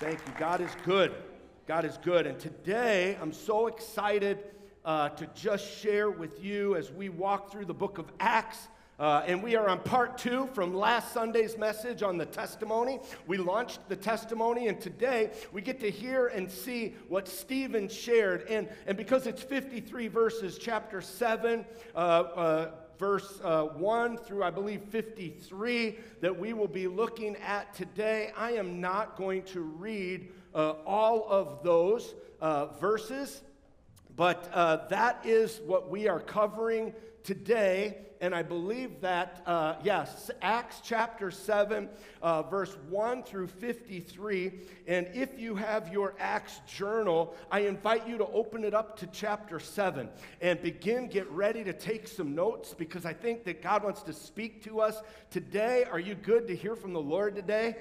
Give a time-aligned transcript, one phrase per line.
[0.00, 0.32] Thank you.
[0.38, 1.14] God is good.
[1.68, 2.26] God is good.
[2.26, 4.42] And today, I'm so excited
[4.84, 8.66] uh, to just share with you as we walk through the book of Acts.
[8.98, 12.98] Uh, and we are on part two from last Sunday's message on the testimony.
[13.28, 18.48] We launched the testimony, and today we get to hear and see what Stephen shared.
[18.48, 21.64] And, and because it's 53 verses, chapter 7,
[21.94, 27.74] uh, uh verse uh, 1 through, I believe, 53 that we will be looking at
[27.74, 28.32] today.
[28.36, 33.42] I am not going to read uh, all of those uh, verses,
[34.16, 40.30] but uh, that is what we are covering today and I believe that, uh, yes,
[40.40, 41.90] Acts chapter 7,
[42.22, 44.50] uh, verse 1 through 53.
[44.86, 49.06] And if you have your Acts journal, I invite you to open it up to
[49.08, 50.08] chapter 7
[50.40, 54.14] and begin, get ready to take some notes because I think that God wants to
[54.14, 55.84] speak to us today.
[55.84, 57.76] Are you good to hear from the Lord today?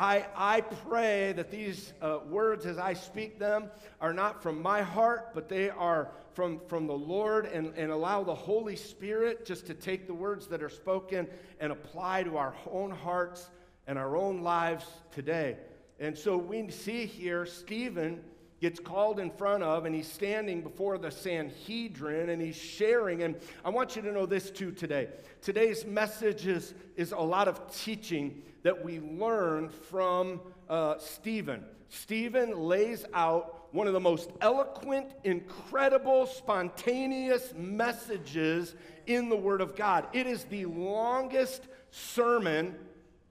[0.00, 4.80] I, I pray that these uh, words, as I speak them, are not from my
[4.80, 9.66] heart, but they are from, from the Lord, and, and allow the Holy Spirit just
[9.66, 11.28] to take the words that are spoken
[11.60, 13.50] and apply to our own hearts
[13.86, 15.58] and our own lives today.
[15.98, 18.24] And so we see here Stephen
[18.60, 23.22] gets called in front of, and he's standing before the Sanhedrin and he's sharing.
[23.22, 25.08] And I want you to know this too today.
[25.40, 31.64] Today's message is, is a lot of teaching that we learn from uh, Stephen.
[31.88, 38.74] Stephen lays out one of the most eloquent, incredible, spontaneous messages
[39.06, 40.06] in the Word of God.
[40.12, 42.74] It is the longest sermon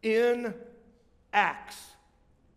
[0.01, 0.53] in
[1.33, 1.77] Acts.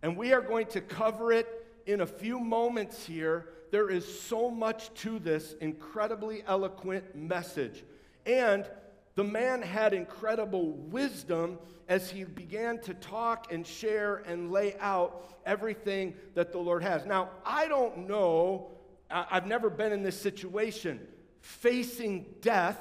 [0.03, 3.49] And we are going to cover it in a few moments here.
[3.71, 7.85] There is so much to this incredibly eloquent message.
[8.27, 8.69] And
[9.15, 15.25] the man had incredible wisdom as he began to talk and share and lay out
[15.45, 17.05] everything that the Lord has.
[17.05, 18.71] Now, I don't know,
[19.11, 21.01] I've never been in this situation,
[21.41, 22.79] facing death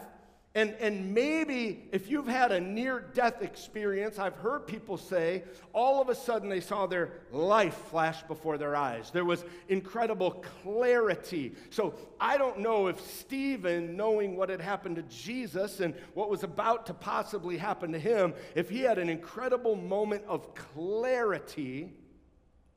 [0.53, 6.01] and, and maybe if you've had a near death experience, I've heard people say all
[6.01, 9.11] of a sudden they saw their life flash before their eyes.
[9.11, 11.55] There was incredible clarity.
[11.69, 16.43] So I don't know if Stephen, knowing what had happened to Jesus and what was
[16.43, 21.93] about to possibly happen to him, if he had an incredible moment of clarity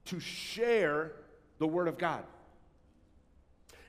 [0.04, 1.10] to share
[1.58, 2.22] the Word of God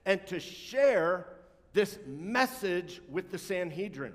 [0.08, 1.28] and to share
[1.76, 4.14] this message with the Sanhedrin.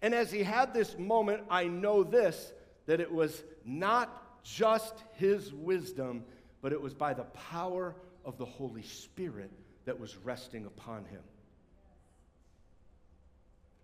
[0.00, 2.52] And as he had this moment, I know this
[2.86, 6.24] that it was not just his wisdom,
[6.62, 9.50] but it was by the power of the Holy Spirit
[9.84, 11.22] that was resting upon him.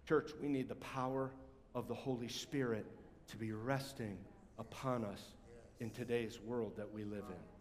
[0.09, 1.31] Church, we need the power
[1.75, 2.87] of the Holy Spirit
[3.29, 4.17] to be resting
[4.59, 5.23] upon us
[5.81, 7.58] in today's world that we live in.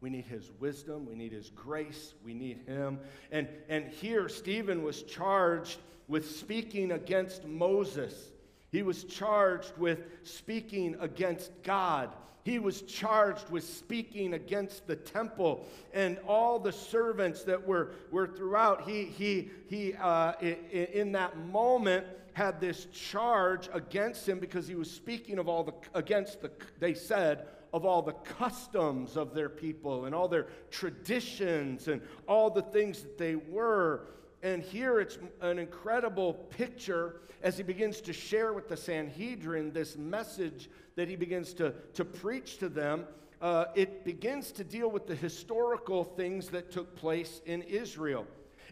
[0.00, 1.06] We need his wisdom.
[1.06, 2.14] We need his grace.
[2.24, 3.00] We need him.
[3.32, 8.30] And, and here, Stephen was charged with speaking against Moses.
[8.70, 12.10] He was charged with speaking against God.
[12.44, 18.28] He was charged with speaking against the temple and all the servants that were, were
[18.28, 18.82] throughout.
[18.88, 22.06] He, he, he uh, in that moment,
[22.36, 26.92] had this charge against him because he was speaking of all the against the they
[26.92, 32.62] said of all the customs of their people and all their traditions and all the
[32.62, 34.08] things that they were.
[34.42, 39.96] And here it's an incredible picture as he begins to share with the Sanhedrin this
[39.96, 43.04] message that he begins to, to preach to them.
[43.40, 48.26] Uh, it begins to deal with the historical things that took place in Israel.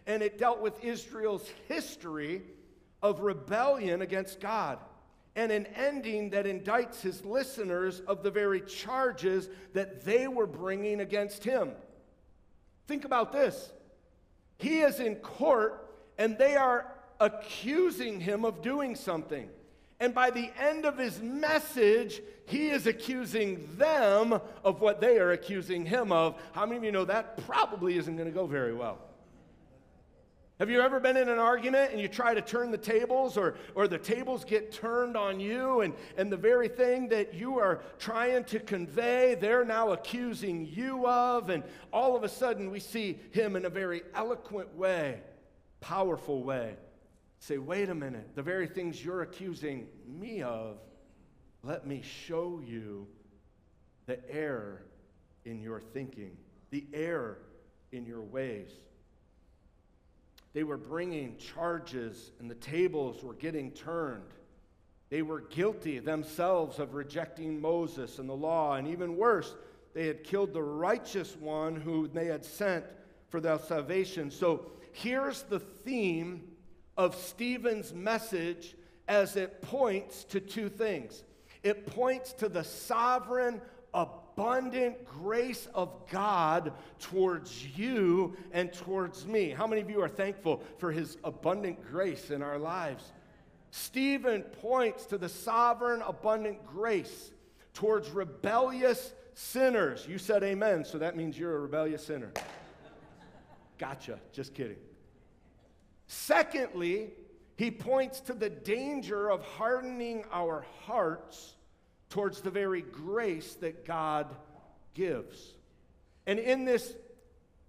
[0.07, 2.41] And it dealt with Israel's history
[3.01, 4.79] of rebellion against God
[5.35, 11.01] and an ending that indicts his listeners of the very charges that they were bringing
[11.01, 11.71] against him.
[12.87, 13.71] Think about this.
[14.57, 19.49] He is in court and they are accusing him of doing something.
[19.99, 25.31] And by the end of his message, he is accusing them of what they are
[25.31, 26.35] accusing him of.
[26.51, 28.99] How many of you know that probably isn't going to go very well?
[30.59, 33.55] Have you ever been in an argument and you try to turn the tables, or,
[33.75, 37.81] or the tables get turned on you, and, and the very thing that you are
[37.99, 41.49] trying to convey, they're now accusing you of?
[41.49, 41.61] And
[41.91, 45.19] all of a sudden, we see him in a very eloquent way,
[45.81, 46.77] powerful way.
[47.39, 50.77] Say, wait a minute, the very things you're accusing me of,
[51.63, 53.07] let me show you
[54.05, 54.85] the error
[55.43, 56.37] in your thinking,
[56.69, 57.39] the error
[57.91, 58.69] in your ways.
[60.55, 64.23] They were bringing charges, and the tables were getting turned.
[65.09, 69.53] They were guilty themselves of rejecting Moses and the law, and even worse,
[69.93, 72.85] they had killed the righteous one who they had sent
[73.27, 74.31] for their salvation.
[74.31, 76.43] So here's the theme
[76.95, 78.75] of Stephen's message
[79.09, 81.23] as it points to two things
[81.63, 83.59] it points to the sovereign,
[84.35, 89.49] abundant grace of God towards you and towards me.
[89.49, 93.13] How many of you are thankful for his abundant grace in our lives?
[93.71, 97.31] Stephen points to the sovereign, abundant grace
[97.73, 100.05] towards rebellious sinners.
[100.07, 102.31] You said amen, so that means you're a rebellious sinner.
[103.77, 104.77] Gotcha, just kidding.
[106.07, 107.11] Secondly,
[107.55, 111.54] he points to the danger of hardening our hearts
[112.15, 114.33] towards the very grace that God
[114.93, 115.53] gives.
[116.25, 116.95] And in this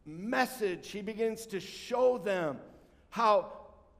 [0.04, 2.58] message, he begins to show them
[3.10, 3.50] how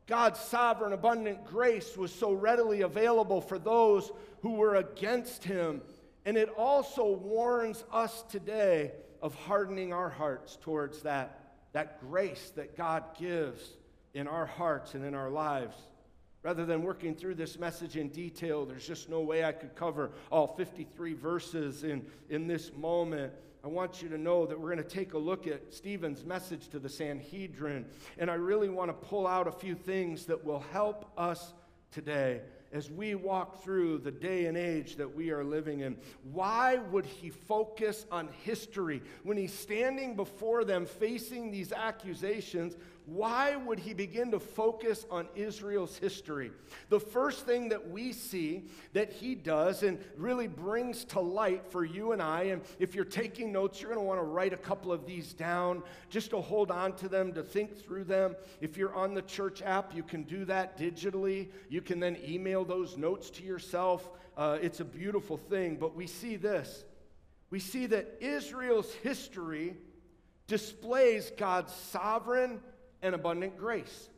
[0.06, 4.12] God's sovereign, abundant grace was so readily available for those
[4.42, 5.82] who were against him.
[6.24, 11.40] And it also warns us today of hardening our hearts towards that,
[11.72, 13.68] that grace that God gives
[14.14, 15.74] in our hearts and in our lives.
[16.42, 20.12] Rather than working through this message in detail, there's just no way I could cover
[20.30, 23.32] all 53 verses in, in this moment.
[23.64, 26.68] I want you to know that we're going to take a look at Stephen's message
[26.68, 27.84] to the Sanhedrin.
[28.16, 31.52] And I really want to pull out a few things that will help us
[31.90, 32.42] today
[32.72, 35.96] as we walk through the day and age that we are living in.
[36.32, 42.76] Why would he focus on history when he's standing before them facing these accusations?
[43.06, 46.50] Why would he begin to focus on Israel's history?
[46.88, 48.64] The first thing that we see
[48.94, 53.04] that he does and really brings to light for you and I, and if you're
[53.04, 56.40] taking notes, you're going to want to write a couple of these down just to
[56.40, 58.34] hold on to them, to think through them.
[58.60, 61.50] If you're on the church app, you can do that digitally.
[61.68, 64.10] You can then email those notes to yourself.
[64.36, 65.76] Uh, it's a beautiful thing.
[65.76, 66.84] But we see this
[67.50, 69.76] we see that Israel's history
[70.48, 72.60] displays God's sovereign
[73.06, 74.08] and abundant grace.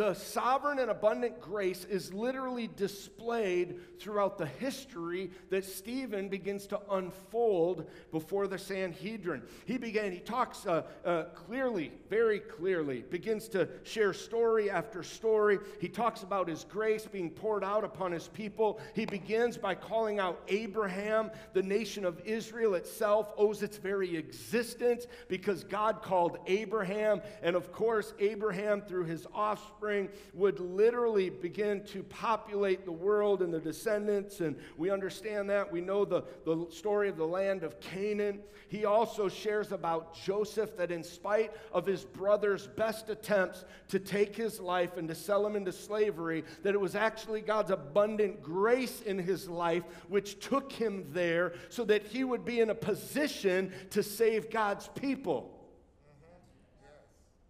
[0.00, 6.80] The sovereign and abundant grace is literally displayed throughout the history that Stephen begins to
[6.90, 9.42] unfold before the Sanhedrin.
[9.66, 15.58] He began, he talks uh, uh, clearly, very clearly, begins to share story after story.
[15.82, 18.80] He talks about his grace being poured out upon his people.
[18.94, 21.30] He begins by calling out Abraham.
[21.52, 27.20] The nation of Israel itself owes its very existence because God called Abraham.
[27.42, 29.89] And of course, Abraham, through his offspring,
[30.34, 34.40] would literally begin to populate the world and the descendants.
[34.40, 35.70] And we understand that.
[35.70, 38.40] We know the, the story of the land of Canaan.
[38.68, 44.36] He also shares about Joseph that, in spite of his brother's best attempts to take
[44.36, 49.00] his life and to sell him into slavery, that it was actually God's abundant grace
[49.02, 53.72] in his life which took him there so that he would be in a position
[53.90, 55.59] to save God's people.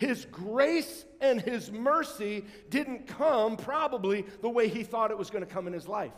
[0.00, 5.44] His grace and his mercy didn't come probably the way he thought it was going
[5.44, 6.14] to come in his life.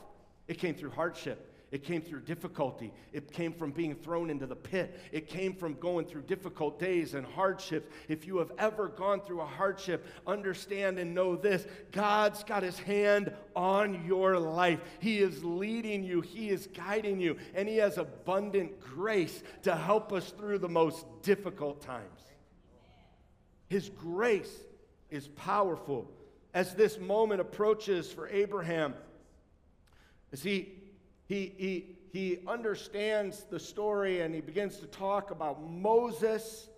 [0.46, 1.48] It came through hardship.
[1.72, 2.92] It came through difficulty.
[3.12, 5.00] It came from being thrown into the pit.
[5.10, 7.90] It came from going through difficult days and hardships.
[8.08, 12.78] If you have ever gone through a hardship, understand and know this God's got his
[12.78, 14.78] hand on your life.
[15.00, 20.12] He is leading you, He is guiding you, and He has abundant grace to help
[20.12, 22.31] us through the most difficult times.
[23.72, 24.54] His grace
[25.08, 26.06] is powerful.
[26.52, 28.92] As this moment approaches for Abraham,
[30.30, 30.74] as he,
[31.26, 36.68] he, he, he understands the story and he begins to talk about Moses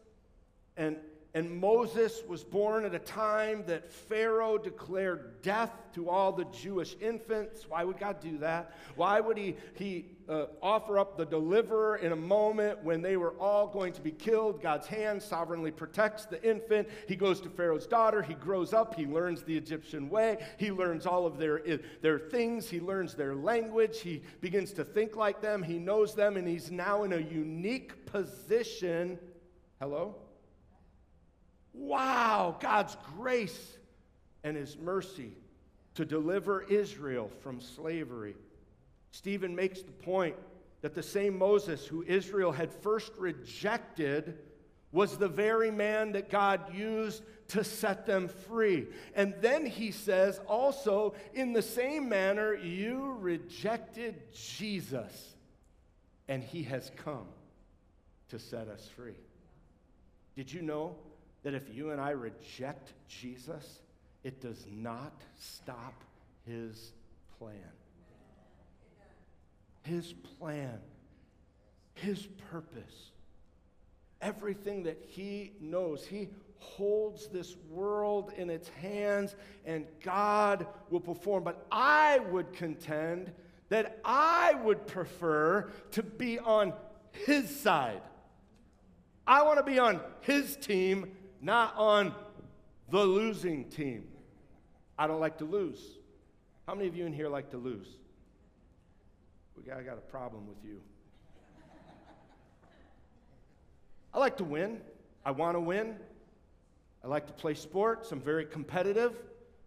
[0.77, 0.97] and
[1.35, 6.95] and Moses was born at a time that Pharaoh declared death to all the Jewish
[7.01, 7.69] infants.
[7.69, 8.73] Why would God do that?
[8.95, 13.33] Why would He, he uh, offer up the deliverer in a moment when they were
[13.41, 14.63] all going to be killed?
[14.63, 16.89] God's hand sovereignly protects the infant.
[17.09, 18.23] He goes to Pharaoh's daughter.
[18.23, 18.95] He grows up.
[18.95, 20.39] He learns the Egyptian way.
[20.57, 21.63] He learns all of their,
[22.01, 22.71] their things.
[22.71, 24.01] He learns their language.
[24.01, 25.65] He begins to think like them.
[25.65, 29.19] He knows them, and he's now in a unique position.
[29.81, 30.15] Hello?
[31.75, 33.77] Wow, God's grace
[34.45, 35.33] and his mercy
[35.95, 38.37] to deliver Israel from slavery.
[39.11, 40.37] Stephen makes the point
[40.81, 44.39] that the same Moses who Israel had first rejected
[44.93, 48.87] was the very man that God used to set them free.
[49.15, 55.35] And then he says, also, in the same manner, you rejected Jesus,
[56.29, 57.27] and he has come
[58.29, 59.19] to set us free.
[60.37, 60.97] Did you know
[61.45, 63.81] that if you and I reject Jesus,
[64.25, 66.03] it does not stop
[66.47, 66.93] his
[67.39, 67.55] plan.
[69.83, 70.79] His plan
[71.95, 73.11] His purpose.
[74.21, 76.07] Everything that He knows.
[76.07, 79.37] He holds this world in its hands
[79.67, 81.45] and God will perform.
[81.45, 83.33] But I would contend
[83.69, 86.73] that I would prefer to be on
[87.13, 88.03] His side.
[89.27, 91.13] I want to be on His team,
[91.45, 92.15] not on
[92.91, 94.09] the losing team.
[94.99, 95.79] I don't like to lose.
[96.67, 97.87] How many of you in here like to lose?
[99.57, 100.81] We got, I got a problem with you.
[104.15, 104.81] I like to win.
[105.25, 105.97] I want to win.
[107.03, 108.11] I like to play sports.
[108.11, 109.15] I'm very competitive.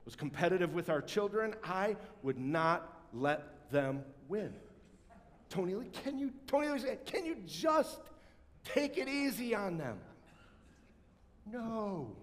[0.06, 1.54] Was competitive with our children.
[1.64, 4.54] I would not let them win.
[5.50, 8.00] Tony Lee, can you, Tony Lee can you just
[8.64, 10.00] take it easy on them?
[11.52, 12.16] No.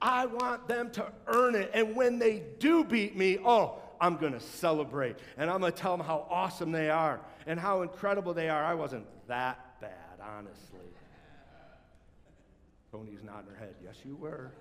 [0.00, 1.70] I want them to earn it.
[1.74, 5.16] And when they do beat me, oh, I'm going to celebrate.
[5.36, 8.64] And I'm going to tell them how awesome they are and how incredible they are.
[8.64, 10.78] I wasn't that bad, honestly.
[12.92, 13.74] Tony's nodding her head.
[13.84, 14.52] Yes, you were.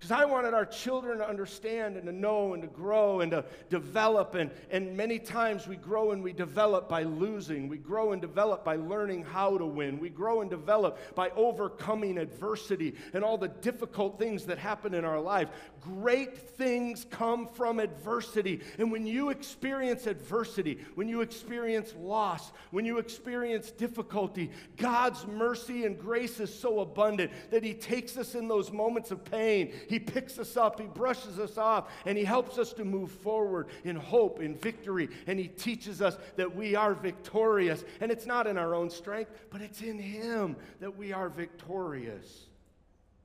[0.00, 3.44] Because I wanted our children to understand and to know and to grow and to
[3.68, 4.34] develop.
[4.34, 7.68] And, and many times we grow and we develop by losing.
[7.68, 10.00] We grow and develop by learning how to win.
[10.00, 15.04] We grow and develop by overcoming adversity and all the difficult things that happen in
[15.04, 15.50] our life.
[15.82, 18.62] Great things come from adversity.
[18.78, 25.84] And when you experience adversity, when you experience loss, when you experience difficulty, God's mercy
[25.84, 29.98] and grace is so abundant that He takes us in those moments of pain he
[29.98, 33.96] picks us up, He brushes us off, and He helps us to move forward in
[33.96, 35.08] hope, in victory.
[35.26, 37.84] And He teaches us that we are victorious.
[38.00, 42.46] And it's not in our own strength, but it's in Him that we are victorious.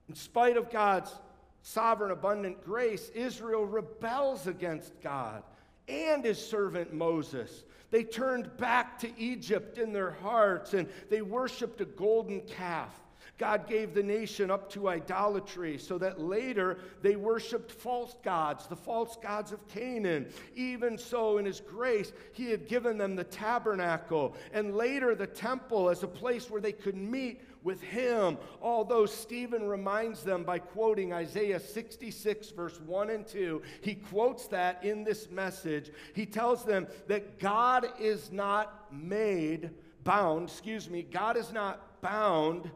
[0.09, 1.13] In spite of God's
[1.61, 5.43] sovereign, abundant grace, Israel rebels against God
[5.87, 7.63] and his servant Moses.
[7.91, 12.91] They turned back to Egypt in their hearts and they worshiped a golden calf.
[13.37, 18.77] God gave the nation up to idolatry so that later they worshiped false gods, the
[18.77, 20.27] false gods of Canaan.
[20.55, 25.89] Even so, in His grace, He had given them the tabernacle and later the temple
[25.89, 28.37] as a place where they could meet with Him.
[28.61, 34.81] Although Stephen reminds them by quoting Isaiah 66, verse 1 and 2, he quotes that
[34.85, 35.91] in this message.
[36.13, 39.71] He tells them that God is not made,
[40.05, 42.71] bound, excuse me, God is not bound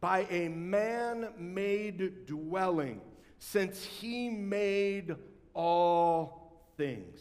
[0.00, 3.00] by a man made dwelling,
[3.38, 5.16] since he made
[5.54, 7.20] all things.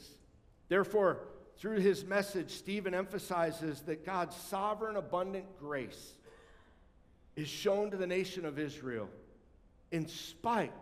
[0.69, 1.19] Therefore,
[1.57, 6.13] through his message, Stephen emphasizes that God's sovereign, abundant grace
[7.36, 9.10] is shown to the nation of Israel
[9.91, 10.74] in spite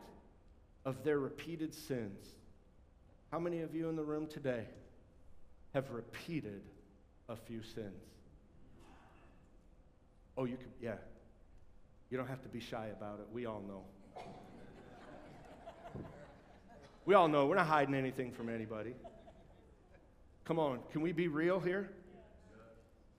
[0.83, 2.19] of their repeated sins.
[3.31, 4.65] How many of you in the room today
[5.73, 6.61] have repeated
[7.29, 8.03] a few sins?
[10.37, 10.95] Oh, you could, yeah,
[12.15, 13.27] you don't have to be shy about it.
[13.33, 13.83] We all know.
[17.05, 17.45] we all know.
[17.45, 18.93] We're not hiding anything from anybody.
[20.45, 21.91] Come on, can we be real here?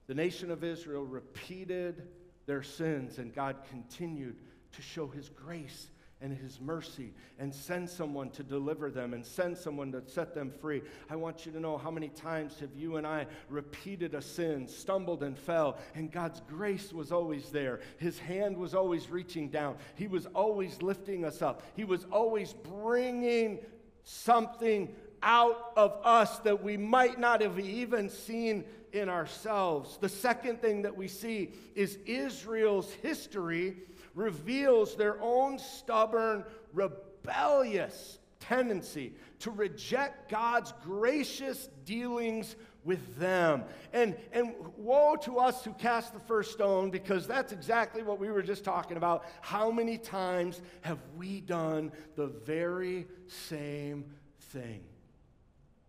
[0.06, 2.08] The nation of Israel repeated
[2.46, 4.36] their sins, and God continued
[4.72, 5.88] to show his grace
[6.20, 10.50] and his mercy and send someone to deliver them and send someone to set them
[10.50, 10.82] free.
[11.10, 14.66] I want you to know how many times have you and I repeated a sin,
[14.66, 17.80] stumbled and fell, and God's grace was always there.
[17.98, 19.76] His hand was always reaching down.
[19.94, 21.62] He was always lifting us up.
[21.74, 23.58] He was always bringing
[24.04, 29.98] something out of us that we might not have even seen in ourselves.
[30.00, 33.76] The second thing that we see is Israel's history
[34.16, 43.64] reveals their own stubborn, rebellious tendency to reject God's gracious dealings with them.
[43.92, 48.30] And, and woe to us who cast the first stone, because that's exactly what we
[48.30, 49.24] were just talking about.
[49.42, 54.06] How many times have we done the very same
[54.40, 54.82] thing?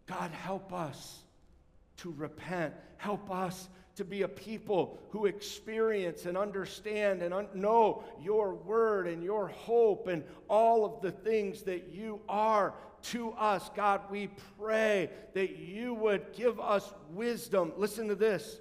[0.07, 1.19] God, help us
[1.97, 2.73] to repent.
[2.97, 9.07] Help us to be a people who experience and understand and un- know your word
[9.07, 13.69] and your hope and all of the things that you are to us.
[13.75, 17.73] God, we pray that you would give us wisdom.
[17.75, 18.59] Listen to this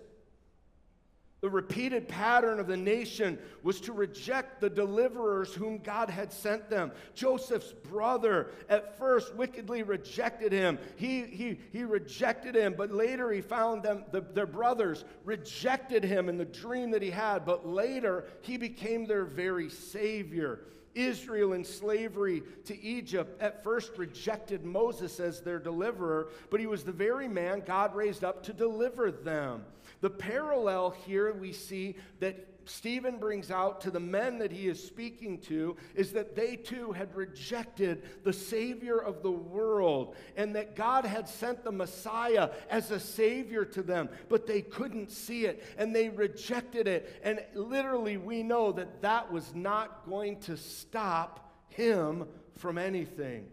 [1.47, 6.69] the repeated pattern of the nation was to reject the deliverers whom God had sent
[6.69, 6.91] them.
[7.15, 10.77] Joseph's brother at first wickedly rejected him.
[10.97, 16.29] He, he, he rejected him, but later he found them, the, their brothers rejected him
[16.29, 20.63] in the dream that he had, but later he became their very savior.
[20.97, 26.83] Israel in slavery to Egypt at first rejected Moses as their deliverer, but he was
[26.83, 29.65] the very man God raised up to deliver them.
[30.01, 34.83] The parallel here we see that Stephen brings out to the men that he is
[34.85, 40.75] speaking to is that they too had rejected the Savior of the world and that
[40.75, 45.63] God had sent the Messiah as a Savior to them, but they couldn't see it
[45.79, 47.21] and they rejected it.
[47.23, 52.27] And literally, we know that that was not going to stop him
[52.57, 53.47] from anything.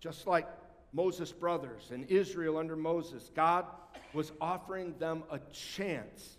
[0.00, 0.48] Just like
[0.92, 3.64] Moses' brothers and Israel under Moses, God
[4.12, 6.36] was offering them a chance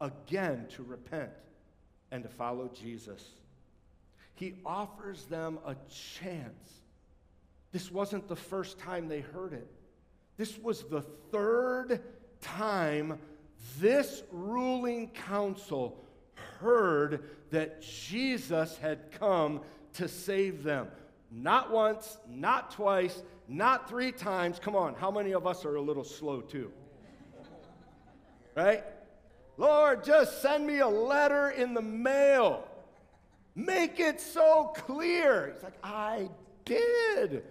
[0.00, 1.30] again to repent
[2.10, 3.24] and to follow Jesus.
[4.34, 5.76] He offers them a
[6.20, 6.80] chance.
[7.70, 9.68] This wasn't the first time they heard it,
[10.36, 12.00] this was the third
[12.40, 13.18] time
[13.78, 16.04] this ruling council
[16.60, 19.60] heard that Jesus had come
[19.94, 20.88] to save them.
[21.30, 24.58] Not once, not twice, not three times.
[24.58, 26.72] Come on, how many of us are a little slow too?
[28.54, 28.84] Right?
[29.56, 32.68] Lord, just send me a letter in the mail.
[33.54, 35.52] Make it so clear.
[35.54, 36.28] He's like, I
[36.64, 37.44] did.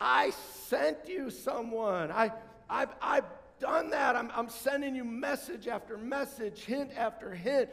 [0.00, 0.30] I
[0.66, 2.10] sent you someone.
[2.10, 2.32] I,
[2.68, 3.24] I've, I've
[3.60, 4.16] done that.
[4.16, 7.70] I'm, I'm sending you message after message, hint after hint,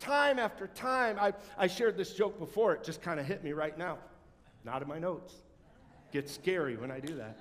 [0.00, 1.18] time after time.
[1.20, 2.74] I, I shared this joke before.
[2.74, 3.98] It just kind of hit me right now.
[4.64, 5.34] Not in my notes.
[6.10, 7.38] Gets scary when I do that.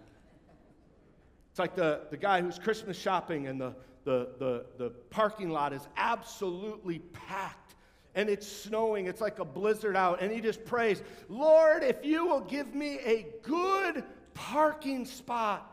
[1.52, 3.74] It's like the, the guy who's Christmas shopping and the,
[4.08, 7.76] the, the, the parking lot is absolutely packed
[8.16, 9.06] and it's snowing.
[9.06, 10.22] It's like a blizzard out.
[10.22, 15.70] And he just prays, Lord, if you will give me a good parking spot,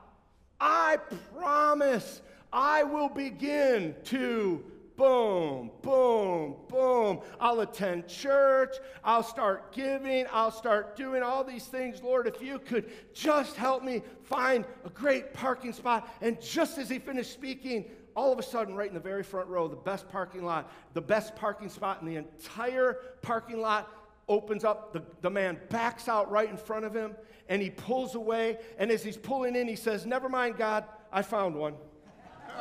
[0.60, 0.96] I
[1.38, 2.22] promise
[2.52, 4.64] I will begin to
[4.96, 7.20] boom, boom, boom.
[7.38, 8.76] I'll attend church.
[9.04, 10.26] I'll start giving.
[10.32, 12.02] I'll start doing all these things.
[12.02, 16.12] Lord, if you could just help me find a great parking spot.
[16.20, 19.48] And just as he finished speaking, all of a sudden, right in the very front
[19.48, 23.90] row, the best parking lot, the best parking spot in the entire parking lot
[24.28, 24.92] opens up.
[24.92, 27.14] The, the man backs out right in front of him
[27.48, 28.58] and he pulls away.
[28.78, 31.74] And as he's pulling in, he says, Never mind, God, I found one.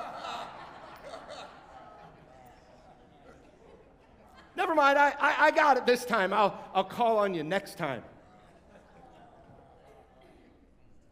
[4.55, 6.31] Never mind, I, I, I, got it this time.
[6.33, 8.03] I'll, I'll call on you next time.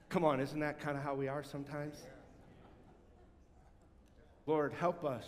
[0.09, 1.95] Come on, isn't that kind of how we are sometimes?
[4.45, 5.25] Lord, help us.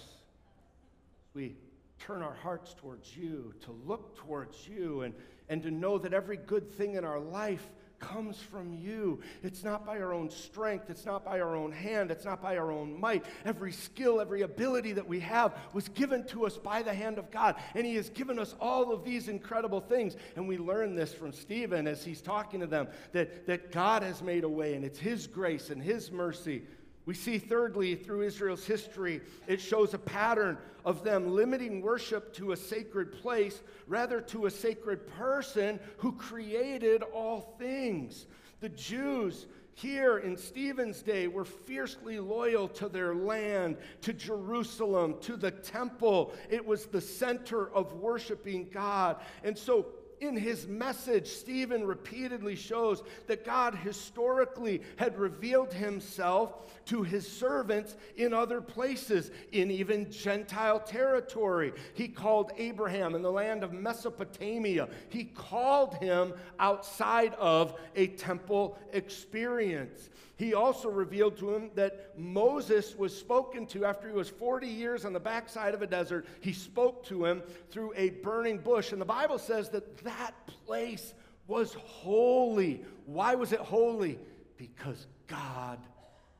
[1.34, 1.56] We
[1.99, 5.13] turn our hearts towards you, to look towards you, and,
[5.49, 7.69] and to know that every good thing in our life
[8.04, 9.21] comes from you.
[9.43, 12.58] It's not by our own strength, it's not by our own hand, it's not by
[12.58, 13.26] our own might.
[13.45, 17.32] Every skill, every ability that we have was given to us by the hand of
[17.32, 20.17] God, and He has given us all of these incredible things.
[20.36, 24.21] And we learn this from Stephen as he's talking to them that, that God has
[24.21, 26.63] made a way, and it's His grace and His mercy
[27.06, 32.54] we see, thirdly, through Israel's history, it shows a pattern of them limiting worship to
[32.54, 38.26] a sacred place rather to a sacred person who created all things.
[38.62, 45.36] The Jews here in Stephen's day were fiercely loyal to their land, to Jerusalem, to
[45.36, 46.34] the temple.
[46.50, 49.18] It was the center of worshiping God.
[49.44, 49.88] And so
[50.28, 57.96] in his message, Stephen repeatedly shows that God historically had revealed himself to his servants
[58.18, 61.74] in other places, in even Gentile territory.
[61.94, 68.78] He called Abraham in the land of Mesopotamia, he called him outside of a temple
[68.92, 70.10] experience.
[70.36, 75.06] He also revealed to him that Moses was spoken to after he was 40 years
[75.06, 76.26] on the backside of a desert.
[76.41, 78.91] He spoke to him through a burning bush.
[78.91, 80.34] And the Bible says that that
[80.65, 81.13] place
[81.48, 82.84] was holy.
[83.06, 84.17] Why was it holy?
[84.58, 85.80] Because God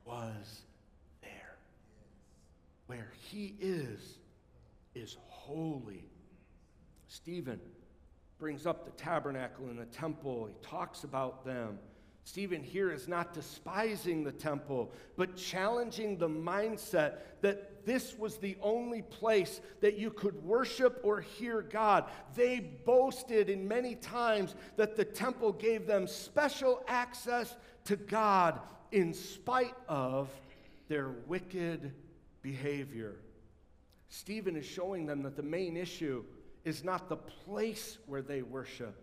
[0.06, 0.62] was
[1.22, 1.58] there.
[2.88, 4.18] Where he is,
[4.96, 6.10] is holy.
[7.08, 7.60] Stephen
[8.40, 11.78] brings up the tabernacle and the temple, he talks about them.
[12.26, 18.56] Stephen here is not despising the temple, but challenging the mindset that this was the
[18.62, 22.06] only place that you could worship or hear God.
[22.34, 28.62] They boasted in many times that the temple gave them special access to God
[28.94, 30.30] in spite of
[30.88, 31.92] their wicked
[32.42, 33.16] behavior.
[34.08, 36.24] Stephen is showing them that the main issue
[36.64, 38.96] is not the place where they worship,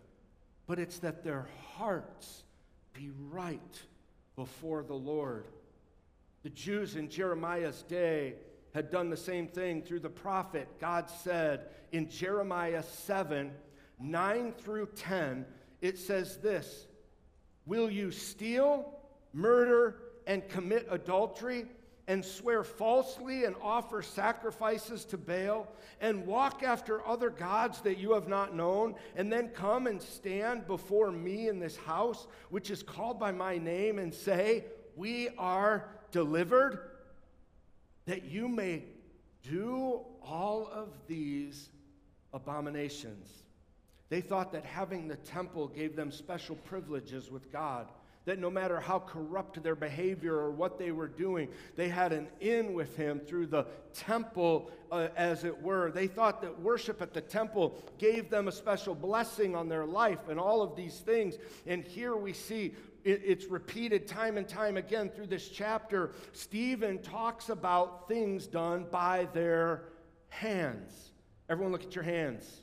[0.66, 2.44] but it's that their hearts
[2.92, 3.81] be right
[4.37, 5.46] before the Lord.
[6.42, 8.35] The Jews in Jeremiah's day
[8.74, 10.68] had done the same thing through the prophet.
[10.81, 13.50] God said in Jeremiah 7
[14.03, 15.44] 9 through 10,
[15.83, 16.87] it says this
[17.66, 18.94] Will you steal,
[19.33, 21.66] murder, and commit adultery?
[22.11, 25.68] And swear falsely and offer sacrifices to Baal
[26.01, 30.66] and walk after other gods that you have not known, and then come and stand
[30.66, 34.64] before me in this house, which is called by my name, and say,
[34.96, 36.81] We are delivered,
[38.07, 38.83] that you may
[39.49, 41.68] do all of these
[42.33, 43.44] abominations.
[44.09, 47.87] They thought that having the temple gave them special privileges with God
[48.26, 52.28] that no matter how corrupt their behavior or what they were doing, they had an
[52.40, 55.90] in with him through the temple, uh, as it were.
[55.90, 60.28] They thought that worship at the temple gave them a special blessing on their life
[60.28, 61.37] and all of these things.
[61.66, 66.12] And here we see it's repeated time and time again through this chapter.
[66.33, 69.85] Stephen talks about things done by their
[70.28, 71.12] hands.
[71.48, 72.61] Everyone, look at your hands.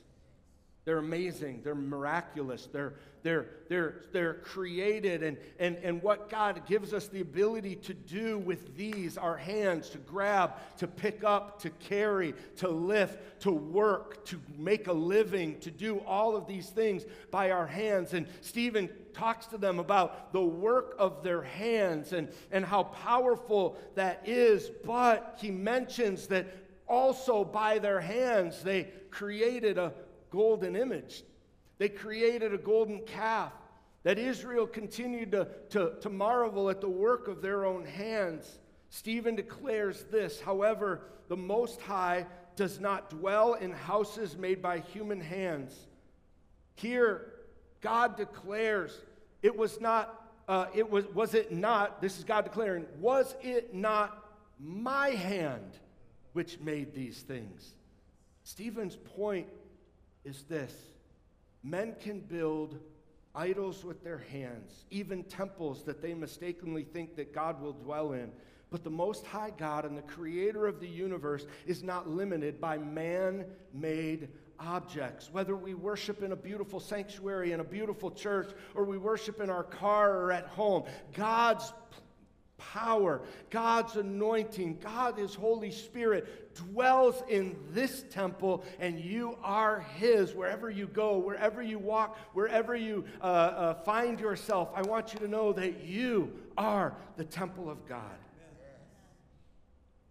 [0.88, 1.60] They're amazing.
[1.62, 2.66] They're miraculous.
[2.72, 7.92] They're, they're, they're, they're created, and, and, and what God gives us the ability to
[7.92, 13.50] do with these, our hands, to grab, to pick up, to carry, to lift, to
[13.52, 18.14] work, to make a living, to do all of these things by our hands.
[18.14, 23.76] And Stephen talks to them about the work of their hands and, and how powerful
[23.94, 26.46] that is, but he mentions that
[26.86, 29.92] also by their hands they created a
[30.30, 31.22] golden image
[31.78, 33.52] they created a golden calf
[34.02, 38.58] that Israel continued to, to, to marvel at the work of their own hands.
[38.90, 45.20] Stephen declares this However, the Most High does not dwell in houses made by human
[45.20, 45.86] hands.
[46.74, 47.32] Here,
[47.80, 49.00] God declares
[49.42, 53.72] it was not, uh, it was, was it not, this is God declaring, was it
[53.72, 54.24] not
[54.58, 55.78] my hand
[56.32, 57.74] which made these things?
[58.42, 59.46] Stephen's point
[60.28, 60.72] is this
[61.64, 62.78] Men can build
[63.34, 68.30] idols with their hands, even temples that they mistakenly think that God will dwell in.
[68.70, 72.78] But the Most High God and the Creator of the universe is not limited by
[72.78, 74.28] man made
[74.60, 75.32] objects.
[75.32, 79.50] Whether we worship in a beautiful sanctuary, in a beautiful church, or we worship in
[79.50, 81.72] our car or at home, God's
[82.58, 90.34] power, God's anointing, God, His Holy Spirit dwells in this temple, and you are His
[90.34, 94.70] wherever you go, wherever you walk, wherever you uh, uh, find yourself.
[94.74, 98.02] I want you to know that you are the temple of God.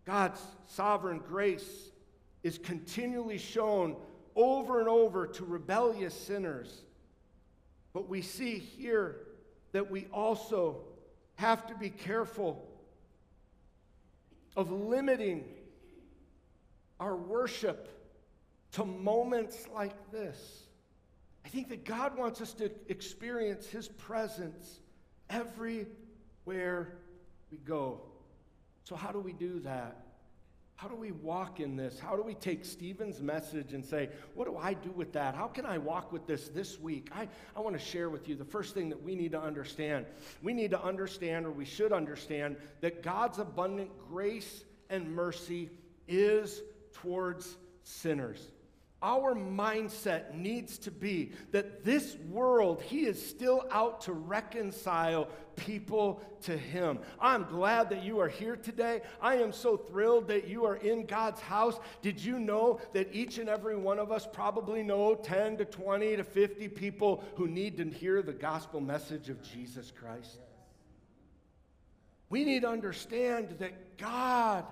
[0.06, 1.92] God's sovereign grace
[2.42, 3.98] is continually shown
[4.38, 6.84] over and over to rebellious sinners.
[7.92, 9.18] But we see here
[9.74, 10.84] that we also
[11.38, 12.68] have to be careful
[14.56, 15.46] of limiting
[17.00, 17.88] our worship
[18.74, 20.64] to moments like this.
[21.46, 24.80] I think that God wants us to experience His presence
[25.30, 26.98] everywhere
[27.52, 28.02] we go.
[28.84, 30.07] So, how do we do that?
[30.78, 32.00] How do we walk in this?
[32.00, 35.34] How do we take Stephen's message and say, what do I do with that?
[35.34, 37.10] How can I walk with this this week?
[37.12, 40.06] I, I want to share with you the first thing that we need to understand.
[40.44, 45.72] We need to understand, or we should understand, that God's abundant grace and mercy
[46.08, 46.62] is
[46.94, 48.52] towards sinners.
[49.02, 56.22] Our mindset needs to be that this world, He is still out to reconcile people
[56.44, 57.00] to Him.
[57.20, 59.02] I'm glad that you are here today.
[59.22, 61.80] I am so thrilled that you are in God's house.
[62.02, 66.16] Did you know that each and every one of us probably know 10 to 20
[66.18, 70.40] to 50 people who need to hear the gospel message of Jesus Christ?
[72.30, 74.66] We need to understand that God,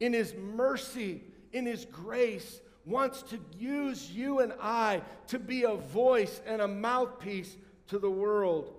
[0.00, 5.74] in His mercy, in His grace, wants to use you and I to be a
[5.74, 7.56] voice and a mouthpiece
[7.88, 8.74] to the world.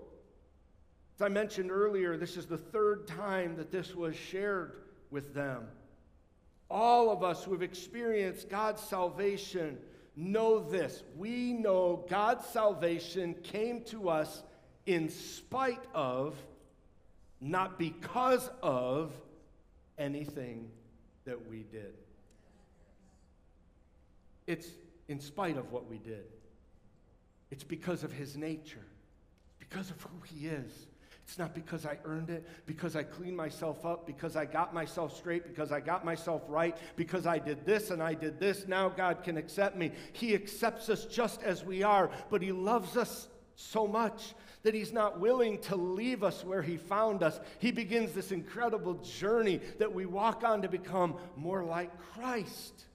[1.16, 4.74] As I mentioned earlier, this is the third time that this was shared
[5.12, 5.68] with them.
[6.70, 9.78] All of us who have experienced God's salvation
[10.16, 11.04] know this.
[11.18, 14.44] We know God's salvation came to us
[14.86, 16.36] in spite of,
[17.40, 19.12] not because of,
[19.98, 20.70] anything
[21.26, 21.94] that we did.
[24.47, 24.67] It's
[25.08, 26.25] in spite of what we did.
[27.51, 28.86] It's because of his nature,
[29.60, 30.88] because of who he is.
[31.23, 35.15] It's not because I earned it, because I cleaned myself up, because I got myself
[35.15, 38.67] straight, because I got myself right, because I did this and I did this.
[38.67, 39.91] Now God can accept me.
[40.13, 44.91] He accepts us just as we are, but He loves us so much that He's
[44.91, 47.39] not willing to leave us where He found us.
[47.60, 52.86] He begins this incredible journey that we walk on to become more like Christ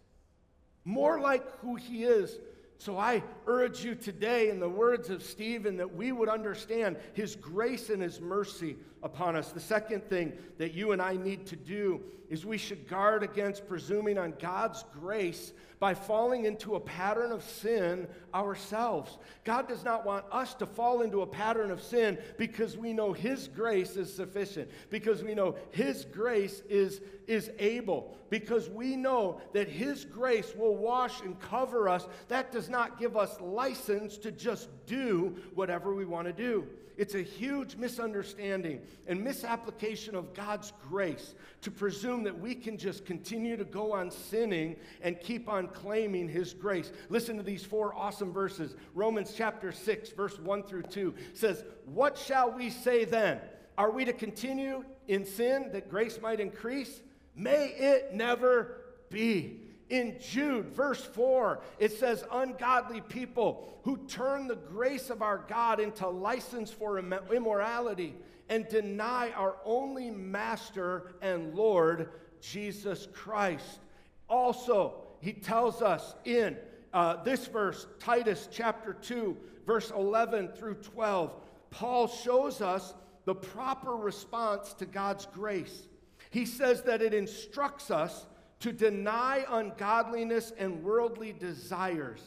[0.86, 2.38] more like who he is,
[2.78, 7.34] So I urge you today, in the words of Stephen, that we would understand his
[7.34, 9.52] grace and his mercy upon us.
[9.52, 13.68] The second thing that you and I need to do is we should guard against
[13.68, 19.18] presuming on God's grace by falling into a pattern of sin ourselves.
[19.44, 23.12] God does not want us to fall into a pattern of sin because we know
[23.12, 29.40] His grace is sufficient, because we know His grace is, is able, because we know
[29.52, 32.08] that His grace will wash and cover us.
[32.28, 36.66] That does not give us license to just do whatever we want to do.
[36.96, 43.04] It's a huge misunderstanding and misapplication of God's grace to presume that we can just
[43.04, 46.92] continue to go on sinning and keep on claiming His grace.
[47.10, 48.76] Listen to these four awesome verses.
[48.94, 53.40] Romans chapter 6, verse 1 through 2 says, What shall we say then?
[53.76, 57.02] Are we to continue in sin that grace might increase?
[57.34, 58.80] May it never
[59.10, 59.65] be.
[59.88, 65.78] In Jude, verse 4, it says, Ungodly people who turn the grace of our God
[65.78, 68.16] into license for immorality
[68.48, 73.80] and deny our only Master and Lord, Jesus Christ.
[74.28, 76.56] Also, he tells us in
[76.92, 81.32] uh, this verse, Titus chapter 2, verse 11 through 12,
[81.70, 82.94] Paul shows us
[83.24, 85.88] the proper response to God's grace.
[86.30, 88.26] He says that it instructs us
[88.60, 92.20] to deny ungodliness and worldly desires,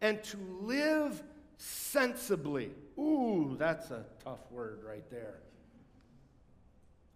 [0.00, 1.22] and to live
[1.56, 2.70] sensibly.
[2.98, 5.38] Ooh, that's a tough word right there.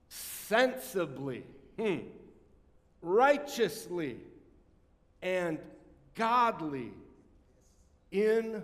[0.09, 1.45] Sensibly,
[1.79, 1.99] hmm.
[3.03, 4.17] righteously,
[5.23, 5.59] and
[6.15, 6.93] godly
[8.11, 8.63] in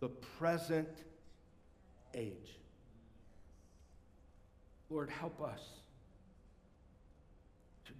[0.00, 0.88] the present
[2.14, 2.58] age.
[4.90, 5.60] Lord, help us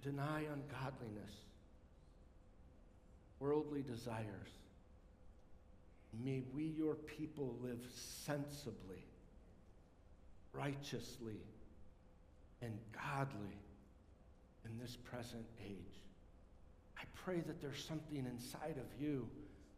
[0.07, 1.33] deny ungodliness,
[3.39, 4.51] worldly desires.
[6.23, 7.85] May we, your people, live
[8.25, 9.03] sensibly,
[10.53, 11.41] righteously,
[12.61, 13.59] and godly
[14.65, 16.01] in this present age.
[16.97, 19.27] I pray that there's something inside of you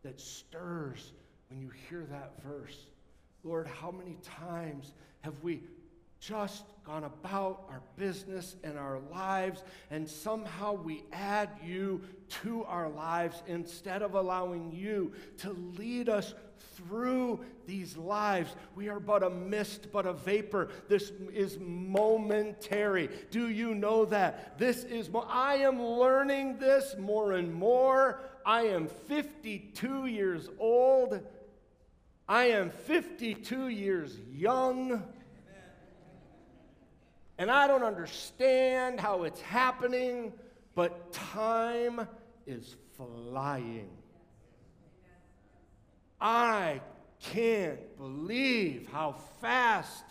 [0.04, 1.12] that stirs
[1.50, 2.86] when you hear that verse.
[3.44, 5.62] Lord, how many times have we
[6.19, 12.01] just gone about our business and our lives, and somehow we add you
[12.43, 16.34] to our lives instead of allowing you to lead us
[16.75, 18.55] through these lives.
[18.75, 20.69] We are but a mist, but a vapor.
[20.88, 23.10] This is momentary.
[23.32, 24.58] Do you know that?
[24.58, 28.19] This is, mo- I am learning this more and more.
[28.45, 31.21] I am 52 years old.
[32.27, 35.03] I am 52 years young.
[37.39, 40.34] And I don't understand how it's happening,
[40.75, 42.06] but time
[42.45, 43.89] is flying.
[46.19, 46.82] I
[47.21, 50.04] can't believe how fast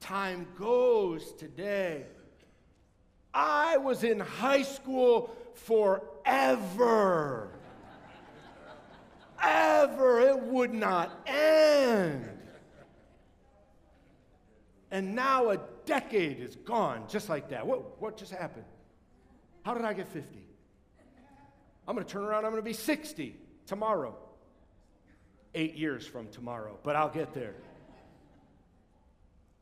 [0.00, 2.06] time goes today.
[3.32, 7.50] I was in high school forever.
[9.40, 10.20] Ever.
[10.20, 12.35] It would not end.
[14.96, 17.66] And now a decade is gone just like that.
[17.66, 18.64] What, what just happened?
[19.62, 20.38] How did I get 50?
[21.86, 24.16] I'm going to turn around, I'm going to be 60 tomorrow.
[25.54, 27.52] Eight years from tomorrow, but I'll get there.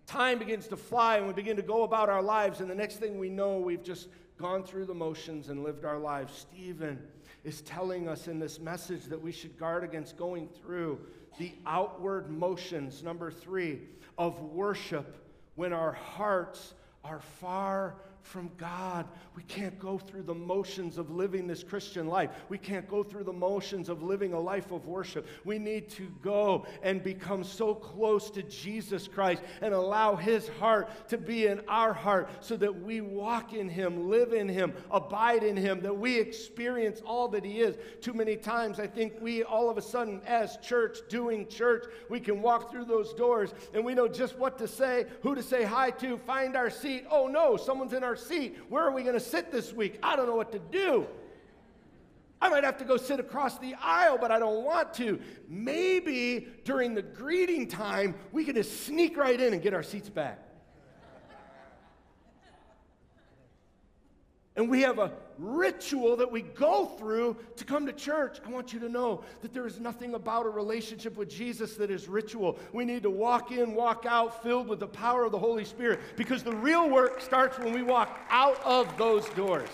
[0.07, 2.99] Time begins to fly, and we begin to go about our lives, and the next
[2.99, 4.07] thing we know, we've just
[4.39, 6.47] gone through the motions and lived our lives.
[6.53, 6.97] Stephen
[7.43, 11.01] is telling us in this message that we should guard against going through
[11.41, 13.81] the outward motions, number three,
[14.17, 15.24] of worship
[15.55, 19.07] when our hearts are far from God.
[19.37, 22.31] We can't go through the motions of living this Christian life.
[22.49, 25.27] We can't go through the motions of living a life of worship.
[25.45, 31.09] We need to go and become so close to Jesus Christ and allow His heart
[31.11, 35.43] to be in our heart so that we walk in Him, live in Him, abide
[35.43, 37.77] in Him, that we experience all that He is.
[38.01, 42.21] Too many times, I think we all of a sudden, as church, doing church, we
[42.21, 45.63] can walk through those doors and we know just what to say, who to say
[45.63, 47.05] hi to, find our seat.
[47.11, 48.57] Oh no, someone's in our our seat.
[48.69, 49.99] Where are we going to sit this week?
[50.01, 51.09] I don't know what to do.
[52.41, 55.19] I might have to go sit across the aisle, but I don't want to.
[55.49, 60.09] Maybe during the greeting time, we can just sneak right in and get our seats
[60.09, 60.44] back.
[64.57, 68.39] And we have a ritual that we go through to come to church.
[68.47, 71.91] I want you to know that there is nothing about a relationship with Jesus that
[71.91, 72.59] is ritual.
[72.73, 75.99] We need to walk in, walk out, filled with the power of the Holy Spirit,
[76.15, 79.69] because the real work starts when we walk out of those doors.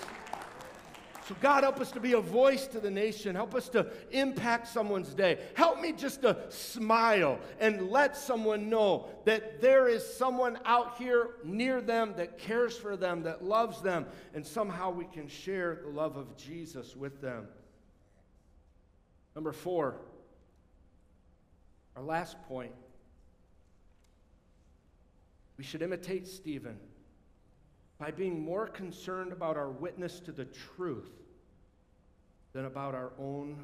[1.26, 3.36] So, God, help us to be a voice to the nation.
[3.36, 5.38] Help us to impact someone's day.
[5.54, 11.30] Help me just to smile and let someone know that there is someone out here
[11.44, 15.90] near them that cares for them, that loves them, and somehow we can share the
[15.90, 17.46] love of Jesus with them.
[19.34, 19.96] Number four,
[21.96, 22.72] our last point.
[25.56, 26.78] We should imitate Stephen
[28.00, 31.12] by being more concerned about our witness to the truth
[32.54, 33.62] than about our own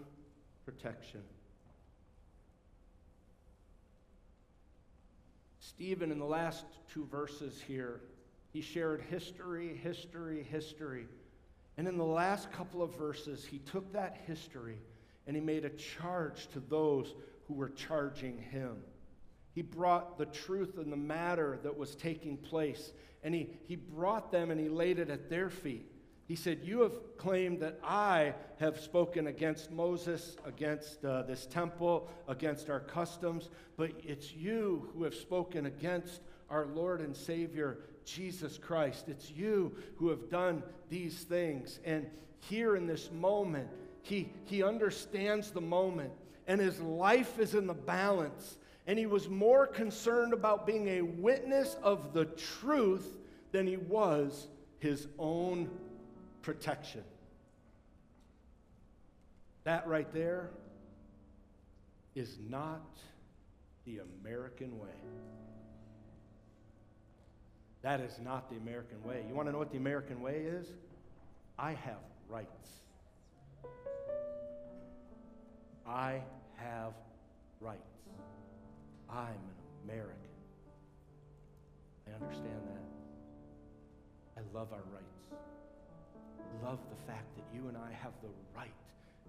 [0.66, 1.22] protection.
[5.58, 8.00] Stephen, in the last two verses here,
[8.52, 11.06] he shared history, history, history.
[11.78, 14.78] And in the last couple of verses, he took that history
[15.26, 17.14] and he made a charge to those
[17.48, 18.76] who were charging him.
[19.54, 22.92] He brought the truth and the matter that was taking place,
[23.26, 25.90] and he, he brought them and he laid it at their feet.
[26.28, 32.08] He said, You have claimed that I have spoken against Moses, against uh, this temple,
[32.28, 38.58] against our customs, but it's you who have spoken against our Lord and Savior, Jesus
[38.58, 39.08] Christ.
[39.08, 41.80] It's you who have done these things.
[41.84, 42.06] And
[42.38, 43.66] here in this moment,
[44.02, 46.12] he, he understands the moment,
[46.46, 48.56] and his life is in the balance.
[48.86, 53.16] And he was more concerned about being a witness of the truth
[53.52, 54.46] than he was
[54.78, 55.68] his own
[56.42, 57.02] protection.
[59.64, 60.50] That right there
[62.14, 62.98] is not
[63.84, 64.88] the American way.
[67.82, 69.24] That is not the American way.
[69.28, 70.66] You want to know what the American way is?
[71.58, 72.68] I have rights.
[75.86, 76.20] I
[76.56, 76.92] have
[77.60, 77.95] rights.
[79.10, 80.14] I'm an American.
[82.08, 84.40] I understand that.
[84.40, 85.16] I love our rights
[86.62, 88.74] love the fact that you and I have the right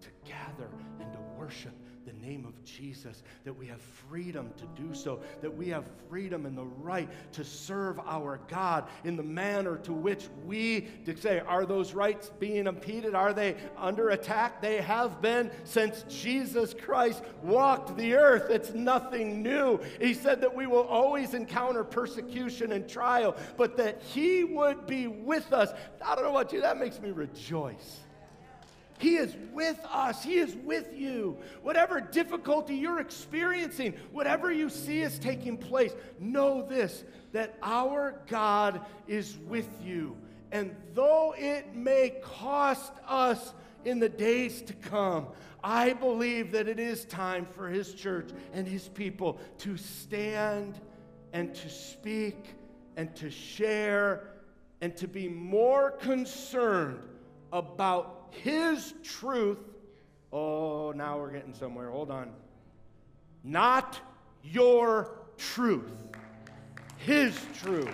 [0.01, 1.73] to gather and to worship
[2.07, 6.45] the name of Jesus, that we have freedom to do so, that we have freedom
[6.45, 11.39] and the right to serve our God in the manner to which we to say,
[11.39, 13.13] are those rights being impeded?
[13.13, 14.61] Are they under attack?
[14.61, 18.49] They have been since Jesus Christ walked the earth.
[18.49, 19.81] It's nothing new.
[19.99, 25.07] He said that we will always encounter persecution and trial, but that He would be
[25.07, 25.73] with us.
[26.01, 27.99] I don't know about you, that makes me rejoice.
[28.99, 30.23] He is with us.
[30.23, 31.37] He is with you.
[31.61, 38.81] Whatever difficulty you're experiencing, whatever you see is taking place, know this that our God
[39.07, 40.17] is with you.
[40.51, 43.53] And though it may cost us
[43.85, 45.27] in the days to come,
[45.63, 50.79] I believe that it is time for His church and His people to stand
[51.33, 52.55] and to speak
[52.95, 54.29] and to share
[54.81, 56.99] and to be more concerned
[57.57, 59.59] about his truth.
[60.31, 61.89] Oh, now we're getting somewhere.
[61.89, 62.31] Hold on.
[63.43, 63.99] Not
[64.43, 65.91] your truth,
[66.97, 67.89] His truth.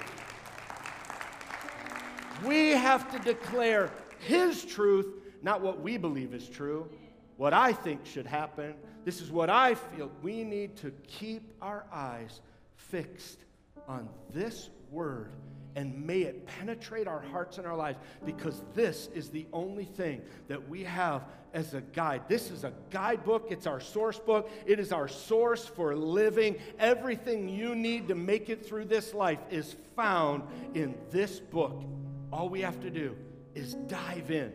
[2.46, 5.08] We have to declare His truth,
[5.42, 6.90] not what we believe is true,
[7.38, 8.74] what I think should happen.
[9.06, 10.12] This is what I feel.
[10.22, 12.42] We need to keep our eyes
[12.76, 13.40] fixed
[13.88, 15.32] on this word
[15.76, 20.22] and may it penetrate our hearts and our lives because this is the only thing
[20.48, 22.24] that we have as a guide.
[22.28, 26.58] This is a guidebook, it's our source book, it is our source for living.
[26.80, 31.84] Everything you need to make it through this life is found in this book.
[32.32, 33.16] All we have to do
[33.56, 34.52] is dive in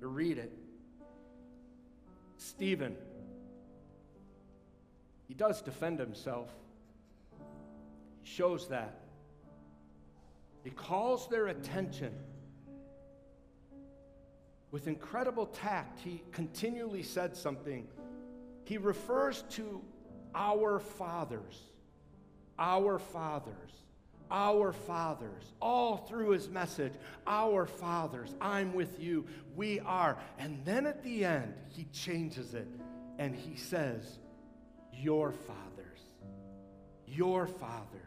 [0.00, 0.52] to read it.
[2.38, 2.96] Stephen,
[5.26, 6.50] he does defend himself.
[8.22, 9.05] He shows that.
[10.66, 12.12] He calls their attention.
[14.72, 17.86] With incredible tact, he continually said something.
[18.64, 19.80] He refers to
[20.34, 21.56] our fathers,
[22.58, 23.70] our fathers,
[24.28, 26.94] our fathers, all through his message.
[27.28, 29.24] Our fathers, I'm with you,
[29.54, 30.18] we are.
[30.36, 32.66] And then at the end, he changes it
[33.20, 34.18] and he says,
[34.92, 36.00] Your fathers,
[37.06, 38.05] your fathers.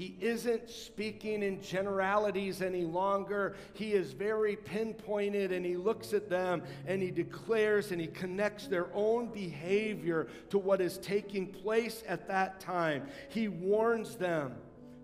[0.00, 3.54] He isn't speaking in generalities any longer.
[3.74, 8.66] He is very pinpointed and he looks at them and he declares and he connects
[8.66, 13.08] their own behavior to what is taking place at that time.
[13.28, 14.54] He warns them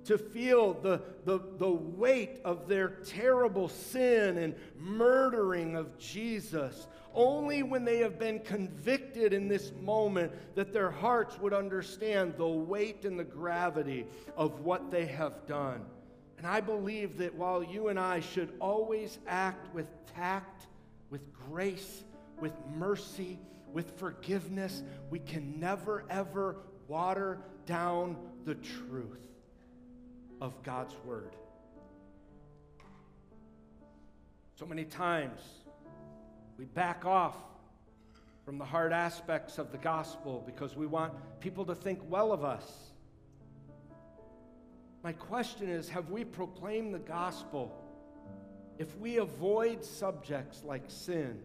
[0.07, 6.87] to feel the, the, the weight of their terrible sin and murdering of Jesus.
[7.15, 12.47] Only when they have been convicted in this moment that their hearts would understand the
[12.47, 15.85] weight and the gravity of what they have done.
[16.39, 20.67] And I believe that while you and I should always act with tact,
[21.11, 22.05] with grace,
[22.39, 23.39] with mercy,
[23.73, 29.27] with forgiveness, we can never, ever water down the truth
[30.41, 31.37] of God's Word.
[34.55, 35.41] So many times
[36.59, 37.37] we back off
[38.45, 42.45] from the hard aspects of the gospel because we want people to think well of
[42.45, 42.93] us.
[45.03, 47.83] My question is have we proclaimed the gospel?
[48.79, 51.39] If we avoid subjects like sin,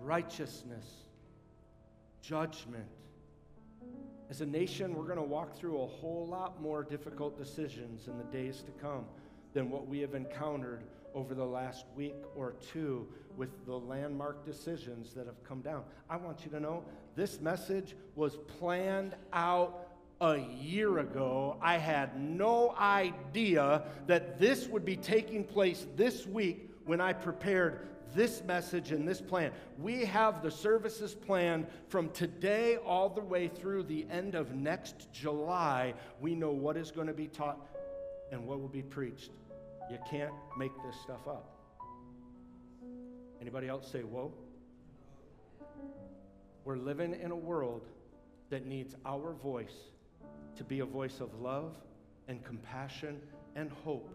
[0.00, 0.86] righteousness,
[2.20, 2.86] judgment,
[4.34, 8.18] as a nation, we're going to walk through a whole lot more difficult decisions in
[8.18, 9.04] the days to come
[9.52, 10.82] than what we have encountered
[11.14, 13.06] over the last week or two
[13.36, 15.84] with the landmark decisions that have come down.
[16.10, 16.82] I want you to know
[17.14, 19.86] this message was planned out
[20.20, 21.56] a year ago.
[21.62, 27.86] I had no idea that this would be taking place this week when I prepared
[28.14, 29.50] this message and this plan.
[29.78, 35.12] We have the services planned from today all the way through the end of next
[35.12, 35.94] July.
[36.20, 37.58] We know what is going to be taught
[38.30, 39.30] and what will be preached.
[39.90, 41.50] You can't make this stuff up.
[43.40, 44.32] Anybody else say, whoa?
[46.64, 47.82] We're living in a world
[48.48, 49.74] that needs our voice
[50.56, 51.74] to be a voice of love
[52.28, 53.20] and compassion
[53.54, 54.08] and hope,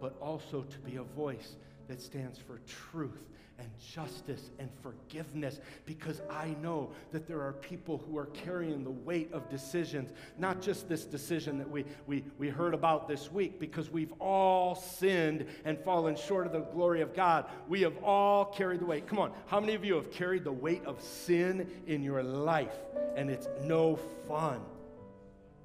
[0.00, 1.56] but also to be a voice
[1.88, 3.22] that stands for truth
[3.58, 8.90] and justice and forgiveness because I know that there are people who are carrying the
[8.90, 13.60] weight of decisions, not just this decision that we, we, we heard about this week,
[13.60, 17.46] because we've all sinned and fallen short of the glory of God.
[17.68, 19.06] We have all carried the weight.
[19.06, 22.76] Come on, how many of you have carried the weight of sin in your life
[23.16, 24.60] and it's no fun?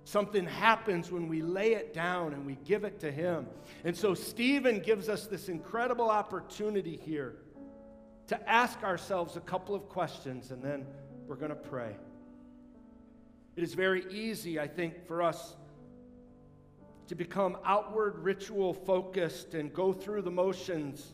[0.09, 3.45] Something happens when we lay it down and we give it to Him.
[3.83, 7.35] And so Stephen gives us this incredible opportunity here
[8.25, 10.87] to ask ourselves a couple of questions and then
[11.27, 11.95] we're going to pray.
[13.55, 15.55] It is very easy, I think, for us
[17.05, 21.13] to become outward ritual focused and go through the motions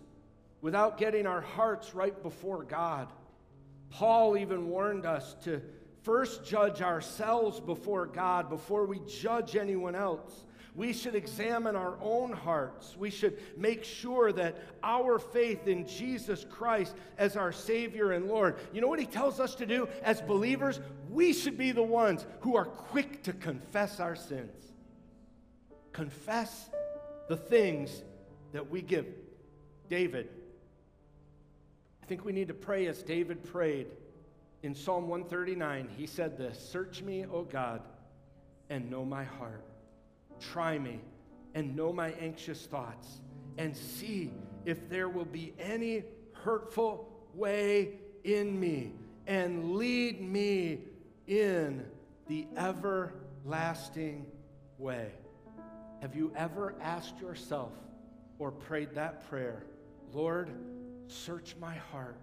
[0.62, 3.12] without getting our hearts right before God.
[3.90, 5.62] Paul even warned us to
[6.06, 10.46] first judge ourselves before God before we judge anyone else.
[10.76, 12.96] We should examine our own hearts.
[12.98, 18.58] We should make sure that our faith in Jesus Christ as our Savior and Lord,
[18.72, 20.80] you know what He tells us to do as believers?
[21.10, 24.74] We should be the ones who are quick to confess our sins.
[25.92, 26.70] Confess
[27.30, 28.04] the things
[28.52, 29.08] that we give.
[29.90, 30.30] David,
[32.04, 33.88] I think we need to pray as David prayed.
[34.66, 37.84] In Psalm 139, he said this Search me, O God,
[38.72, 39.64] and know my heart.
[40.40, 41.02] Try me
[41.54, 43.22] and know my anxious thoughts
[43.60, 44.34] and see
[44.66, 46.04] if there will be any
[46.34, 48.94] hurtful way in me
[49.28, 50.80] and lead me
[51.28, 51.86] in
[52.28, 54.26] the everlasting
[54.80, 55.12] way.
[56.02, 57.72] Have you ever asked yourself
[58.40, 59.62] or prayed that prayer,
[60.12, 60.50] Lord,
[61.08, 62.18] search my heart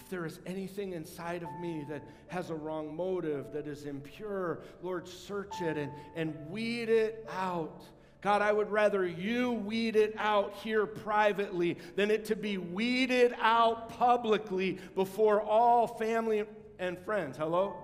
[0.00, 4.60] if there is anything inside of me that has a wrong motive, that is impure,
[4.82, 7.84] Lord, search it and, and weed it out.
[8.22, 13.34] God, I would rather you weed it out here privately than it to be weeded
[13.40, 16.44] out publicly before all family
[16.78, 17.36] and friends.
[17.36, 17.74] Hello?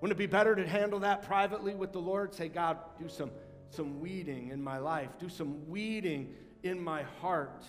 [0.00, 2.34] Wouldn't it be better to handle that privately with the Lord?
[2.34, 3.30] Say, God, do some,
[3.70, 7.64] some weeding in my life, do some weeding in my heart.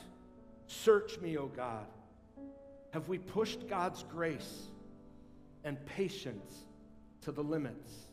[0.67, 1.85] Search me, O oh God.
[2.91, 4.67] Have we pushed God's grace
[5.63, 6.65] and patience
[7.21, 8.08] to the limits?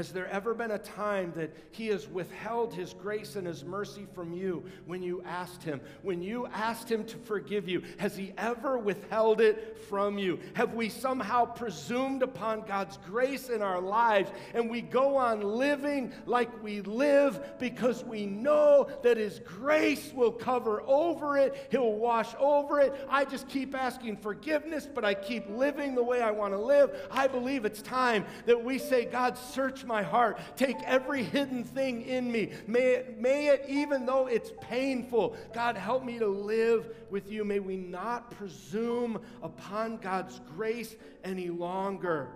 [0.00, 4.06] Has there ever been a time that He has withheld His grace and His mercy
[4.14, 5.78] from you when you asked Him?
[6.00, 10.40] When you asked Him to forgive you, has He ever withheld it from you?
[10.54, 16.14] Have we somehow presumed upon God's grace in our lives and we go on living
[16.24, 22.30] like we live because we know that His grace will cover over it, He'll wash
[22.38, 22.94] over it?
[23.10, 27.06] I just keep asking forgiveness, but I keep living the way I want to live.
[27.10, 30.38] I believe it's time that we say, God, search my heart.
[30.56, 32.52] Take every hidden thing in me.
[32.66, 37.44] May it, may it, even though it's painful, God, help me to live with you.
[37.44, 42.28] May we not presume upon God's grace any longer.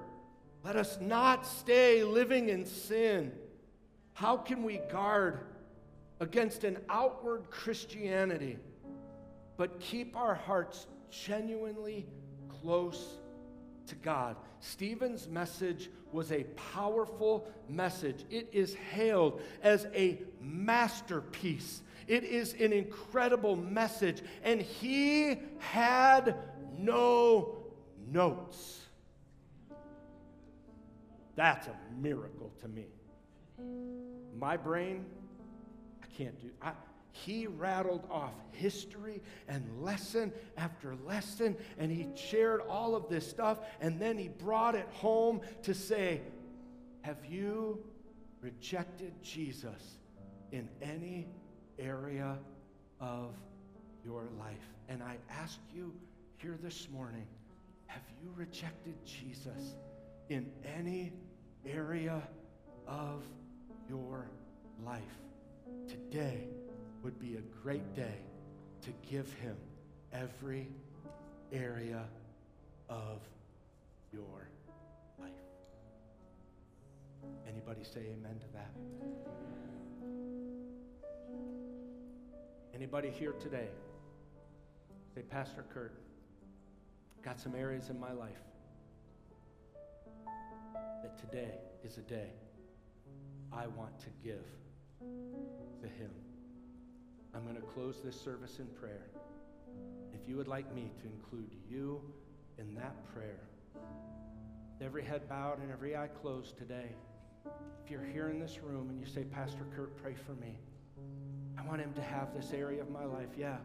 [0.64, 3.32] Let us not stay living in sin.
[4.14, 5.40] How can we guard
[6.20, 8.59] against an outward Christianity,
[9.57, 12.07] but keep our hearts genuinely
[12.48, 13.18] close
[13.89, 14.37] to God.
[14.61, 18.24] Stephen's message was a powerful message.
[18.30, 21.82] It is hailed as a masterpiece.
[22.07, 24.22] It is an incredible message.
[24.43, 26.37] And he had
[26.78, 27.57] no
[28.11, 28.80] notes.
[31.37, 32.87] That's a miracle to me.
[34.39, 35.05] My brain,
[36.03, 36.51] I can't do.
[36.62, 36.72] I,
[37.16, 43.60] he rattled off history and lesson after lesson, and he shared all of this stuff,
[43.80, 46.20] and then he brought it home to say,
[47.02, 47.78] Have you
[48.40, 49.98] rejected Jesus
[50.50, 51.28] in any
[51.78, 52.36] area
[53.00, 53.36] of
[54.04, 54.74] your life?
[54.88, 55.94] And I ask you
[56.38, 57.28] here this morning,
[57.86, 59.76] have you rejected Jesus
[60.30, 61.12] in any
[61.64, 62.20] area
[62.88, 63.22] of
[63.88, 64.28] your
[64.84, 65.00] life?
[65.86, 66.48] Today,
[67.05, 68.16] would be a great day
[68.80, 69.57] to give him
[70.11, 70.66] every
[71.52, 72.02] area
[72.88, 73.20] of
[74.11, 74.48] your
[75.20, 75.30] life.
[77.46, 78.70] Anybody say amen to that?
[82.74, 83.68] Anybody here today
[85.14, 85.92] say, Pastor Kurt,
[87.22, 88.32] got some areas in my life
[91.02, 91.52] that today
[91.84, 92.30] is a day
[93.52, 94.44] I want to give
[95.82, 96.11] to Him.
[97.35, 99.07] I'm going to close this service in prayer.
[100.12, 102.01] If you would like me to include you
[102.59, 103.41] in that prayer,
[104.80, 106.95] every head bowed and every eye closed today,
[107.85, 110.59] if you're here in this room and you say, Pastor Kurt, pray for me.
[111.59, 113.30] I want him to have this area of my life.
[113.37, 113.57] Yeah,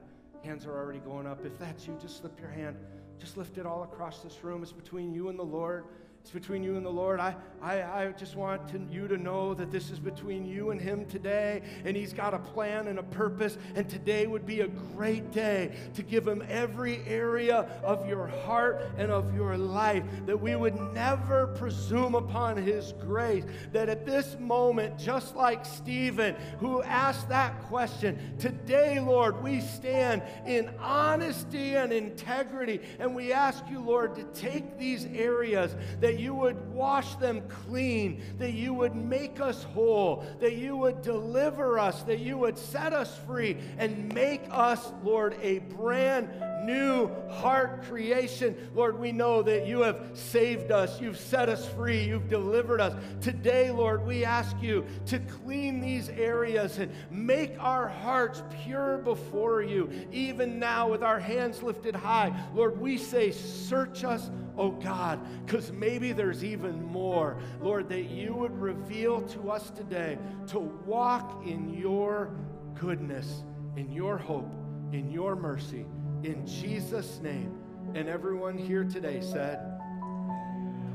[0.44, 1.46] hands are already going up.
[1.46, 2.76] If that's you, just slip your hand.
[3.20, 4.64] Just lift it all across this room.
[4.64, 5.86] It's between you and the Lord.
[6.22, 7.20] It's between you and the Lord.
[7.20, 10.80] I, I, I just want to, you to know that this is between you and
[10.80, 13.58] Him today, and He's got a plan and a purpose.
[13.74, 18.86] And today would be a great day to give Him every area of your heart
[18.98, 23.46] and of your life, that we would never presume upon His grace.
[23.72, 30.22] That at this moment, just like Stephen, who asked that question, today, Lord, we stand
[30.46, 36.20] in honesty and integrity, and we ask you, Lord, to take these areas that that
[36.20, 41.78] you would wash them clean, that you would make us whole, that you would deliver
[41.78, 46.28] us, that you would set us free and make us, Lord, a brand
[46.64, 48.70] new heart creation.
[48.74, 52.94] Lord, we know that you have saved us, you've set us free, you've delivered us.
[53.22, 59.62] Today, Lord, we ask you to clean these areas and make our hearts pure before
[59.62, 59.90] you.
[60.12, 64.30] Even now, with our hands lifted high, Lord, we say, Search us
[64.60, 67.38] oh God, because maybe there's even more.
[67.62, 72.30] Lord, that you would reveal to us today to walk in your
[72.76, 73.44] goodness,
[73.78, 74.52] in your hope,
[74.92, 75.86] in your mercy,
[76.24, 77.58] in Jesus' name.
[77.96, 79.60] And everyone here today said,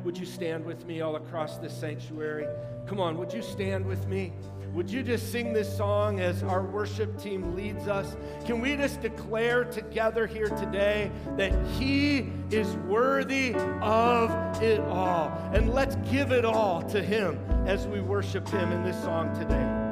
[0.05, 2.47] Would you stand with me all across this sanctuary?
[2.87, 4.33] Come on, would you stand with me?
[4.75, 8.17] Would you just sing this song as our worship team leads us?
[8.45, 15.29] Can we just declare together here today that He is worthy of it all?
[15.55, 19.85] And let's give it all to Him as we worship Him in this song today.